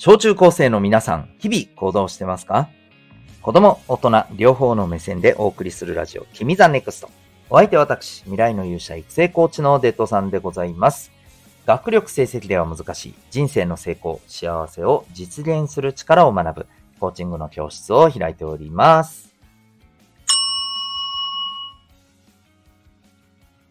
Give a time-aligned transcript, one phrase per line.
[0.00, 2.68] 小中高生の皆さん、日々行動してますか？
[3.42, 7.10] 子供、大人、両方の目線でお送りするラジオ、君 the NEXT。
[7.50, 11.10] お相手は私、未来の勇者育成コーチのデッドさんでございます。
[11.66, 16.66] 学力成績では難しい人生の成功、幸せを実現する力を学ぶ
[17.00, 19.34] コーチングの教室を開いております。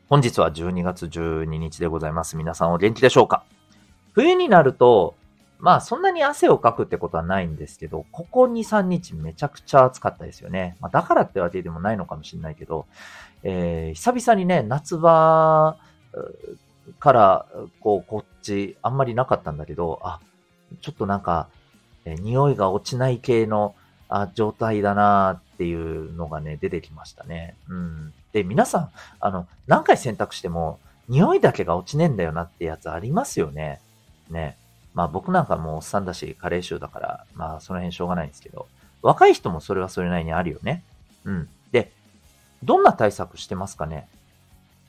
[0.09, 2.35] 本日は12月12日でございます。
[2.35, 3.45] 皆さんお元気でしょうか？
[4.11, 5.15] 冬になると、
[5.59, 10.77] まあそんなに汗をかくってことはないんですけど、ここ2、3日めちゃくちゃ暑かったですよね。
[10.79, 12.85] まあだからってわけでもないのかもしれないけど、
[13.43, 15.77] えー久々にね、夏場
[16.99, 17.45] から、
[17.79, 20.19] こう、こっち、あんまりなかったんだけど、あ、
[20.81, 21.49] ちょっとなんか、
[22.05, 23.75] えー匂いが落ちない系の
[24.09, 27.55] あ状態だなっていうのがね、出てきましたね。
[27.67, 28.13] うん。
[28.31, 33.81] で、皆さん、あの、何回洗濯しても、匂いだけが落ちねえんだよなってやつありますよね。
[34.29, 34.57] ね。
[34.97, 38.65] まあ僕なんかもうおっさんだし、加齢臭だから、まあその辺しょうがないんですけど、
[39.03, 40.83] 若い人もそれはそれなりにあるよね。
[41.23, 41.49] うん。
[41.71, 41.91] で、
[42.63, 44.07] どんな対策してますかね？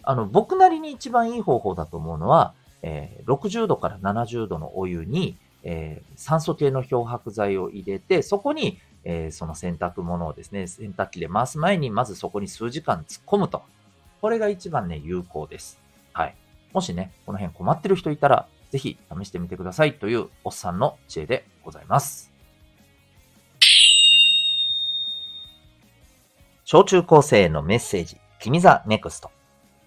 [0.03, 13.63] あの、僕なりに一番いい方法だと思うのは、えー60度から70度のお湯に、えー酸素系の漂白剤を入れて、そこに、えーその洗濯物をですね、洗濯機で回す前に、まずそこに数時間突っ込むと。
[14.23, 15.79] これが一番ね、有効です。
[16.15, 16.35] はい。
[16.73, 22.33] もしね、この辺困ってる人いたら、ぜひ試してみてくださいというおっさんの知恵でございます。
[26.65, 29.31] 小中高生へのメッセージ、君 the NEXT。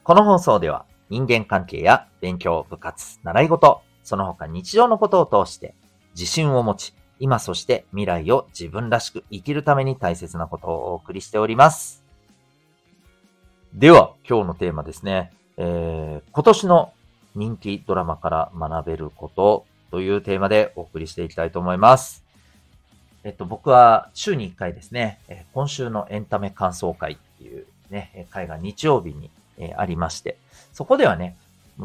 [0.04, 5.76] この放送では人間関係や勉強、部活、習い事、その他日常のことを通して
[6.16, 12.04] 自信を持ち、今そして未来を自分らしく生きるために大切なことをお送りしております。
[13.74, 15.32] では、今日のテーマですね。
[15.58, 16.94] えー、今年の
[17.36, 22.24] 人気ドラマから学べることというテーマでお送りしていきたいと思います。
[23.24, 25.20] えっと、僕は週に1回ですね、
[25.54, 29.30] 今週のエンタメ感想会っていうね、会が日曜日に、
[29.76, 30.38] ありまして、
[30.74, 31.38] そこではね、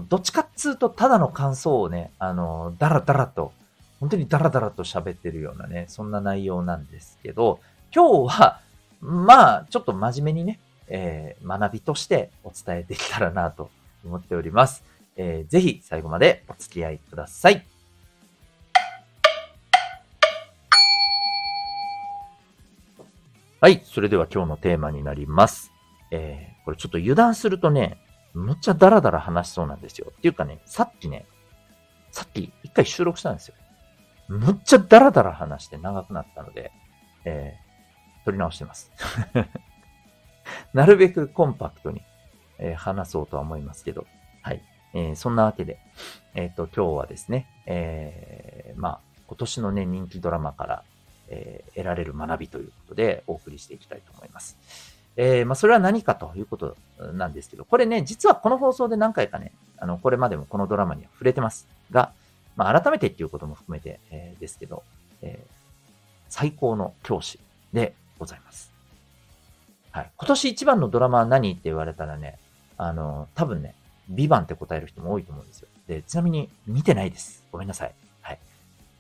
[0.09, 3.53] どっちかっつうとただの感想をね、あの、だらだらと、
[4.01, 7.61] 本当にダラダラと喋ってるようなね、そんな内容なんですけど、
[7.95, 8.61] 今日は、
[9.01, 13.71] まあ、ちょっと真面目にね、えー学びとしてお伝えできたらなと
[14.05, 14.83] 思っております。
[15.17, 17.67] えーぜひ最後までお付き合いください。
[23.61, 25.73] はい、それでは今日のテーマになります。
[26.11, 27.97] えーこれちょっと油断するとね、
[28.35, 30.09] むっちゃダラダラ話しそうなんですよ。
[30.11, 31.27] っていうかね、さっきね、
[32.11, 33.55] さっき一回収録したんですよ。
[34.29, 36.73] むっちゃダラダラ話して長くなったので、
[37.25, 38.91] えー、撮り直してます。
[40.75, 42.03] なるべくコンパクトに、
[42.59, 44.07] えー話そうとは思いますけど、
[44.97, 45.79] えーそんなわけで、
[46.35, 50.83] えっ、と、今日はですね、えーまあ、今年のね、人気ドラマから、
[51.29, 54.57] えー得られる学びということでお送りしていきたいと思います。
[55.17, 56.77] えーまあ、それは何かということ
[57.13, 62.13] なんですけど、これね、実はこの放送で何回かね、あの、これまでもこのドラマには触れてますが、
[62.57, 64.83] まあ、改めてっていうことも含めて、えーですけど、
[65.23, 65.57] えー
[66.29, 67.39] 最高の教師
[67.73, 68.73] でございます。
[69.93, 70.11] はい。
[70.17, 72.39] 今年一番のドラマは何って言われたらね、
[72.77, 73.75] あの、多分ね、
[74.09, 75.69] ビバンって答える人も多いと思うんですよ。
[75.89, 77.45] で、ちなみに見てないです。
[77.53, 77.95] ごめんなさい。
[78.23, 78.39] はい。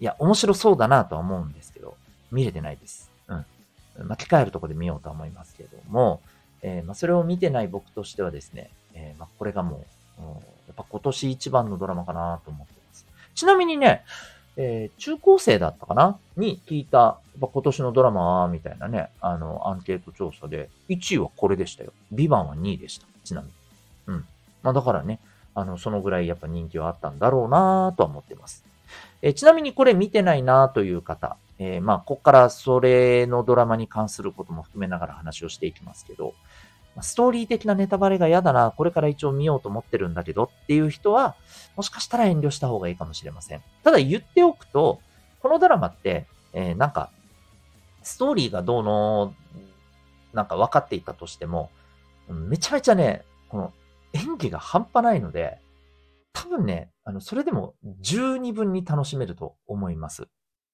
[0.00, 1.97] いや、面白そうだなとは思うんですけど、
[2.31, 3.11] 見れてないです。
[3.28, 3.44] うん。
[4.09, 6.21] 巻き換えるとこで見ようとは思いますけれども、
[6.62, 9.84] えーまあ、それを見てない僕としてはですね、えーまあ、これがも
[10.19, 13.06] う、やっぱ今年一番のドラマかなと思ってます。
[13.34, 14.05] ちなみにね、
[14.56, 16.19] えー中高生だったかな？
[16.37, 21.93] に聞いた、やっぱ今年のドラマは、みたいなね、あの、アンケート調査で、1位はこれでしたよ。
[22.11, 23.06] ビバンは2位でした。
[23.25, 23.53] ちなみに。
[24.66, 25.21] まあだからね、
[25.54, 28.65] あの、そのぐらいやっぱ人気はあったんだろうなとは思ってます。
[29.22, 36.34] えちなみにこれ見てないなという方、えーまあ、ここからそれのドラマに関することも含めながら話をしていきますけど、
[37.00, 41.37] ストーリー的なネタバレが嫌だな、これから一応見ようと思ってるんだけどっていう人は、
[41.76, 43.62] もしかしたら遠慮した方がいいかもしれません。
[43.85, 45.00] ただ言っておくと、
[45.40, 47.11] このドラマって、えーなんか、
[48.02, 49.32] ストーリーがどうの、
[50.32, 51.70] なんか分かっていたとしても、
[52.29, 53.73] めちゃめちゃね、この
[54.16, 55.58] 演技が半端ないので、
[56.32, 60.28] 多分ね、あの、それでも十二分に楽しめると思います。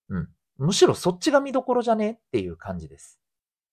[0.08, 0.28] うん。
[0.58, 3.18] むしろそっちが見どころじゃねっていう感じです。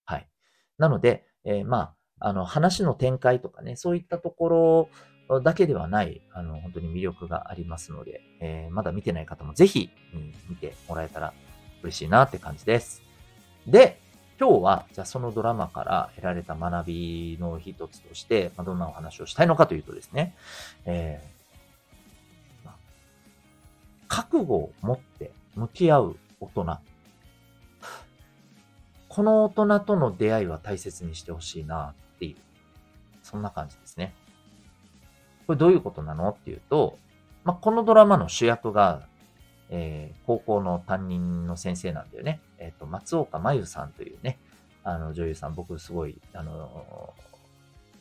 [0.06, 0.30] はい。
[0.78, 4.90] なので、えーまあ、あの、話の展開とかね、そういったとこ
[5.30, 11.34] ろだけではない、あの、本当に魅力がありますので、えーまだ見てない方もぜひ、うん見てもらえたら
[11.84, 13.02] 嬉しいなって感じです。
[13.68, 14.00] で、
[14.40, 20.34] 今日は、じゃあそのドラマから得られた学びの一つとして、まあ、どんなお話をしたいのかというとですね、
[20.86, 22.76] えーまあ
[24.08, 26.78] 覚悟を持って向き合う大人。
[29.10, 32.36] この大人との出会いは大切にしてほしいなっていう、
[33.24, 34.14] そんな感じですね。
[35.48, 36.98] これどういうことなのっていうと、
[37.44, 39.02] まあ、このドラマの主役が、
[39.70, 42.40] えー、高校の担任の先生なんだよね。
[42.90, 44.38] 松岡真優さんというね、
[44.84, 47.14] あの、女優さん、僕すごい、あの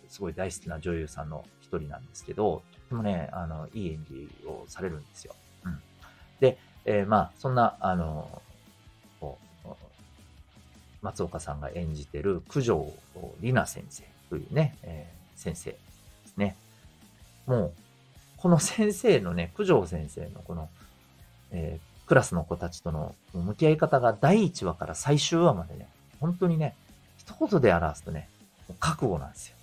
[0.08, 5.35] すごい大好きな女優さんの一人なんですけど、とてもね、あの、いい演技をされるんですよ。
[5.64, 5.81] うん。
[6.40, 8.43] で、えー、まあ、そんな、あの、
[11.02, 15.79] 松岡さんが演じてる九条里奈先生というね、えー、先生で
[16.26, 16.56] すね。
[17.46, 17.73] もう、
[18.37, 20.69] この先生のね、九条先生のこの、
[21.50, 25.88] え、クラスの子たちとの向き合い方が第1話から最終話までね、
[26.20, 26.75] 本当にね、
[27.19, 28.28] 一言で表すとね、
[28.81, 29.56] 覚悟なんですよ。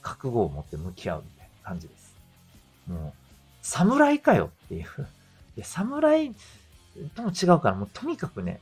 [0.00, 2.16] 覚悟を持って向き合うみたいな感じです。
[2.86, 3.12] もう、
[3.62, 4.82] 侍かよっていう。
[5.56, 6.34] いや、侍
[7.14, 8.60] とも違うから、もうとにかくね、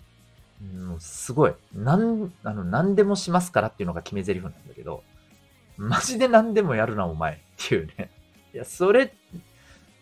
[0.74, 1.52] もうすごい。
[1.74, 5.02] なん、あの、何でもしますからっていうのが決め台詞なんだけど、
[5.76, 8.10] マジで何でもやるな、お前っていうね。
[8.54, 9.10] いや、それっ、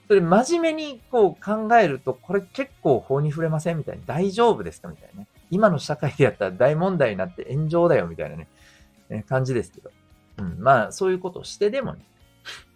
[0.09, 5.27] それ真面目にこう考えると、これ結構法に触れませんみたいに、大丈夫ですかみたいなね。
[5.51, 8.49] 今の社会でやったら大問題になって炎上だよみたいなね、
[9.11, 9.91] え感じですけど。
[10.39, 12.05] うん、まあ、そういうことをしてでもね、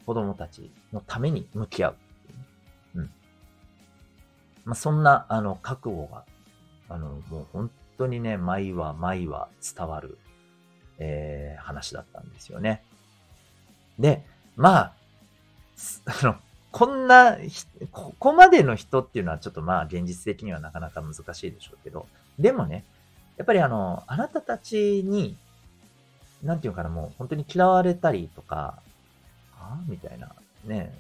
[0.05, 1.97] 子供たちのために向き合う、
[2.97, 3.11] ううん。
[4.65, 6.25] まあ、そんな、あの、覚悟が
[6.89, 10.19] あの、もう本当にね、毎話毎話伝わる、
[10.99, 12.85] えー、話だったんですよね。
[13.99, 14.25] で、
[14.57, 14.93] まあ、
[16.23, 16.37] あの、
[16.77, 17.39] こんな、
[17.91, 22.07] ここまでの人っていうのはちょっとまあ現実的にはなかなか難しいでしょうけど、
[22.39, 22.85] でもね、
[23.39, 25.39] やっぱりあの、あなたたちに、
[26.43, 28.75] なんていうかな、もう本当に嫌われたりとか、
[29.59, 30.29] ああみたいな、
[30.67, 30.95] ね、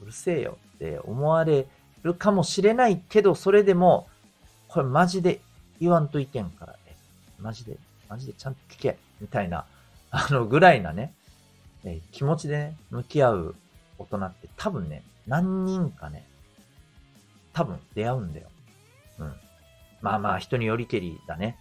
[0.00, 1.66] うるせえよって思われ
[2.04, 4.06] るかもしれないけど、それでも、
[4.68, 5.40] これマジで
[5.80, 6.78] 言わんといけんからね。
[7.40, 7.76] マジで、
[8.08, 8.98] マジでちゃんと聞け。
[9.20, 9.64] みたいな、
[10.12, 11.12] あのぐらいなね、
[11.84, 13.54] え気持ちでね、向き合う
[14.14, 16.28] 大人って多分ね、何人かね、
[17.52, 18.48] 多分出会うんだよ。
[19.18, 19.34] うん。
[20.00, 21.56] まあまあ、人によりけりだね。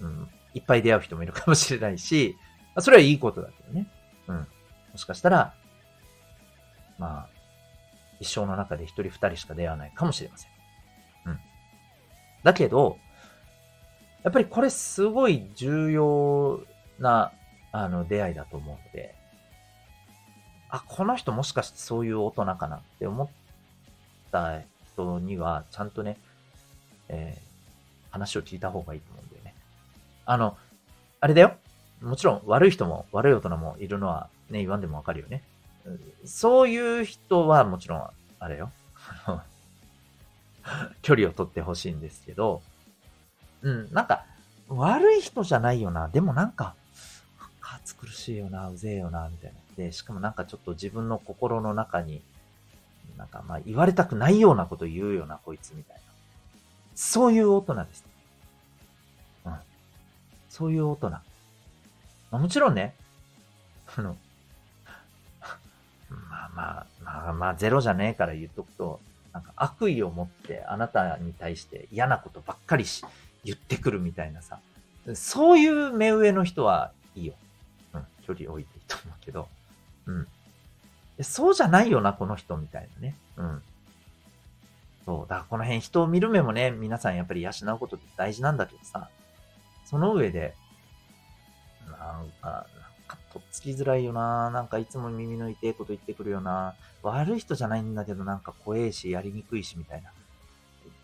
[0.00, 0.28] うん。
[0.54, 2.36] いっぱい出会う人もいるかもしれないし、
[2.78, 3.86] それはいいことだけどね。
[4.28, 4.36] うん。
[4.36, 4.46] も
[4.96, 5.54] しかしたら、
[6.98, 7.28] まあ、
[8.20, 10.50] 一生の中で一人二人しか出会わないかもしれません。
[11.26, 11.40] うん
[12.42, 12.96] だけど、
[14.22, 16.60] やっぱりこれすごい重要
[16.98, 17.32] な、
[17.72, 19.14] あの、出会いだと思うので、
[20.70, 23.28] あ、この人もしかしてそういう大人かなって思っ
[24.30, 24.60] た
[24.94, 26.18] 人には、ちゃんとね、
[27.08, 29.54] えー、話を聞いた方がいいと思うんだよね。
[30.26, 30.56] あの、
[31.20, 31.54] あれだよ。
[32.00, 35.42] もちろん悪い人も悪い大人もいるのはね、言わんでもわかるよね。
[36.24, 38.08] そういう人はもちろん、
[38.38, 38.70] あれよ。
[41.02, 42.62] 距離を取ってほしいんですけど、
[43.62, 44.24] うん、なんか、
[44.68, 46.08] 悪い人じゃないよな。
[46.08, 46.74] でもなんか、
[47.60, 49.59] 暑苦しいよな、うぜえよな、みたいな。
[49.76, 52.22] で、しかもなんかちょっと自分の心の中に、
[53.16, 56.02] なんかまあ言われたくないようなこと言うような、こいつみたいな。
[56.94, 58.04] そういう大人です。
[59.44, 59.54] うん。
[60.48, 61.10] そういう大人。
[61.10, 61.22] ま
[62.32, 62.94] あ、もちろんね、
[63.96, 64.16] あの、
[66.10, 69.00] まあまあ、まあまあ、ゼロじゃねえから言っとくと、
[69.32, 73.04] なんか悪意を持ってあなたに対して嫌なことばっかりし
[73.44, 74.58] 言ってくるみたいなさ、
[75.14, 77.34] そういう目上の人はいいよ。
[77.94, 79.48] うん、距離置いていいと思うけど。
[81.18, 81.24] うん。
[81.24, 83.16] そうじゃないよな、この人みたいなね。
[83.36, 83.62] うん。
[85.04, 85.28] そう。
[85.28, 89.08] だからこの辺人を見る目もね、皆さんやっぱり養うことって大事なんだけどさ、
[89.84, 90.54] その上で、
[91.86, 92.64] なんか、なん
[93.06, 100.10] かとっつきづらいよななんかいつも耳の痛いこと言ってくるよな悪い人じゃないんだけどなんか怖えし、やりにくいし、みたいな。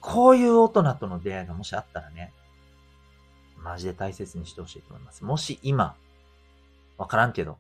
[0.01, 2.33] こういう大人との出会いがもしあったらね、
[3.63, 5.25] マジで大切にしてほしいと思います。
[5.25, 5.97] もし今、
[6.97, 7.59] わからんけど、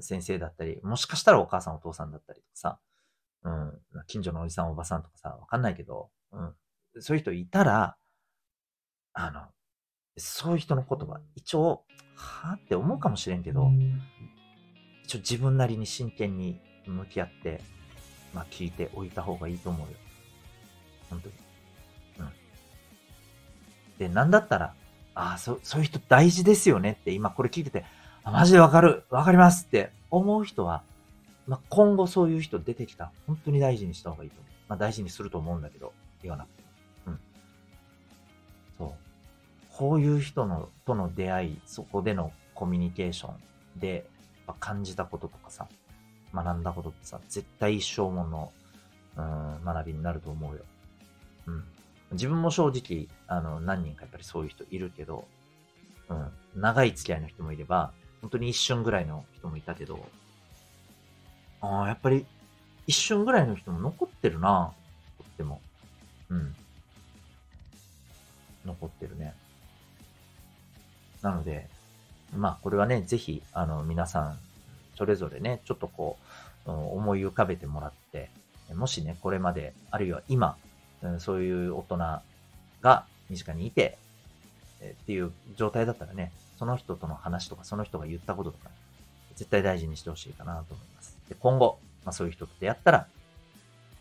[0.00, 2.78] 先生だったり、もしかしたらお母さんお父さんだったりとかさ、
[3.42, 6.54] うん、近所のおじさんおばさんとかさ、わかんないけど、うん、
[7.00, 7.96] そういう人いたら、
[9.12, 9.42] あの、
[10.16, 13.70] そういう人の言葉、一応、はぁって思うかもしれんけど、
[15.04, 17.62] 一応自分なりに真剣に向き合って、
[18.34, 19.96] まあ聞いておいた方がいいと思うよ。
[21.08, 21.34] 本当に。
[22.18, 22.32] うん。
[23.98, 24.74] で、なんだったら、
[25.14, 27.84] ああ、そ、そういう人大事ですよねって今これ聞いてて、
[28.24, 30.82] マジでわかる、わかりますって思う人は、
[31.46, 34.52] まあ今後そういう人出てきた本当に大事にした方がいいと思う。
[34.68, 36.62] まあ大事にすると思うんだけど、言わなくて。
[37.06, 37.20] うん。
[38.78, 38.92] そう。
[39.76, 44.06] こういう人の、との出会い、そこでのコミュニケーションで、
[44.46, 45.66] まあ感じたこととかさ、
[46.34, 48.52] 学んだことってさ、絶対一生もの、
[49.16, 50.62] うん、学びになると思うよ。
[51.46, 51.64] うん。
[52.12, 55.26] 自分も正直、あの、何人かやっぱりそういう人いるけど、
[56.08, 60.06] うん、長い付き合いの人もいれば、本当に一瞬ぐらいの人もいたけど、
[61.60, 62.26] ああ、やっぱり
[62.86, 64.72] 一瞬ぐらいの人も残ってるな、
[65.18, 65.60] とっても。
[66.28, 66.54] うん。
[68.64, 69.34] 残ってるね。
[71.22, 71.68] なので、
[72.34, 74.38] まあ、これはね、ぜひ、あの、皆さん、
[74.96, 76.18] それぞれね、ちょっとこ
[76.66, 78.30] う、思い浮かべてもらって、
[78.74, 80.56] もしね、これまで、あるいは今、
[81.18, 81.96] そういう大人
[82.80, 83.98] が身近にいて、
[84.82, 88.68] っていう状態だったらね、その人との話とか、その人が言ったこととか、
[89.34, 91.16] 絶対大事にしてほしいかなと思います。
[91.26, 93.06] で今後、まあ、そういう人と出会ったら、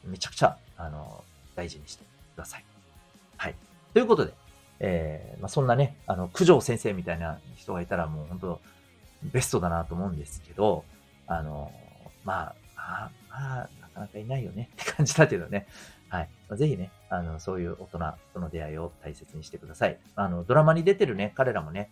[0.03, 1.23] めちゃくちゃ、あの、
[1.55, 2.03] 大事にして
[2.35, 2.65] ください。
[3.37, 3.55] はい。
[3.93, 4.33] ということで、
[4.81, 8.61] えー、まあ、そんなね、あの、九条先生みたいな人がいたらもう本当
[9.23, 10.83] ベストだなと思うんですけど、
[11.27, 11.71] あの、
[12.25, 15.65] まあ、まあ、まあ、なかなかいないよねって感じだけどね。
[16.09, 16.29] はい。
[16.49, 17.99] まあ、ぜひね、あの、そういう大人
[18.33, 19.97] との出会いを大切にしてください。
[20.17, 21.89] あの、ドラマに出てるね、彼らもね、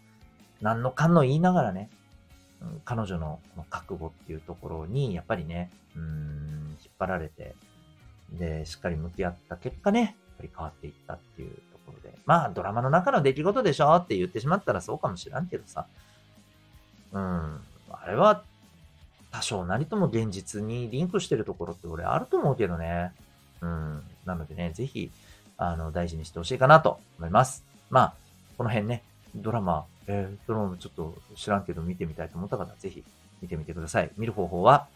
[0.62, 1.90] 何のかんの言いながらね、
[2.62, 7.56] うん、彼女のこの覚悟っていうところに、やっぱりね、うん、引っ張られて、
[8.32, 15.88] で、しっかり向き合った結果ね、やっぱり変わっていったっていうところで、まあ、ドラマの中の出来事でしょって言ってしまったらそうかもしらんけどさ、
[17.14, 17.62] うん、
[17.92, 18.44] あれは、
[19.32, 23.12] 多少なりとも現実にリンクしてるところって俺あると思うけどね。
[23.62, 24.04] うん。
[24.26, 25.12] なのでね、ぜひ、
[25.58, 27.64] あの、大事にしてほしいかなと思います。
[27.90, 28.14] まあ、
[28.58, 29.04] この辺ね、
[29.36, 33.04] ドラマ、えー、ドラマちょっと知らんけど見てみたいと思った方はぜひ
[33.42, 34.10] 見てみてください。
[34.18, 34.88] 見る方法は、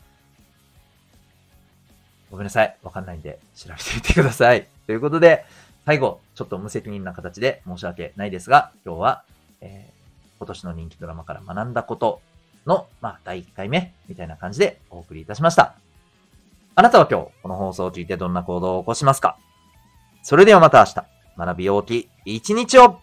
[2.29, 2.77] ごめんなさい。
[2.81, 4.67] わかんないんで調べてみてください。
[4.87, 5.45] ということで、
[5.85, 9.23] 最後、ちょっと無責任な形で申し訳ないですが、今日は、
[9.61, 12.21] えー、今年の人気ドラマから学んだこと
[12.65, 15.75] の、まあ、第1回目みたいな感じでお送りいたしました。
[16.73, 19.37] あなたは今日、この放送を聞いてどんな行動を起こしますか？
[20.23, 21.05] それではまた明日、
[21.37, 21.91] 学び大き
[22.25, 22.99] い一日を